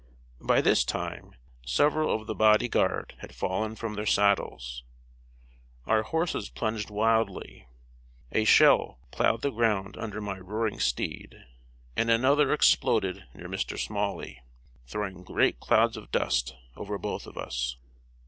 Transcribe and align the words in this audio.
By 0.43 0.61
this 0.61 0.83
time, 0.83 1.35
several 1.63 2.19
of 2.19 2.25
the 2.25 2.33
body 2.33 2.67
guard 2.67 3.13
had 3.19 3.35
fallen 3.35 3.75
from 3.75 3.93
their 3.93 4.07
saddles. 4.07 4.83
Our 5.85 6.01
horses 6.01 6.49
plunged 6.49 6.89
wildly. 6.89 7.67
A 8.31 8.43
shell 8.43 8.97
plowed 9.11 9.43
the 9.43 9.51
ground 9.51 9.97
under 9.97 10.19
my 10.19 10.37
rearing 10.37 10.79
steed, 10.79 11.45
and 11.95 12.09
another 12.09 12.51
exploded 12.51 13.25
near 13.35 13.47
Mr. 13.47 13.77
Smalley, 13.77 14.41
throwing 14.87 15.21
great 15.21 15.59
clouds 15.59 15.95
of 15.95 16.09
dust 16.09 16.55
over 16.75 16.97
both 16.97 17.27
of 17.27 17.37
us. 17.37 17.75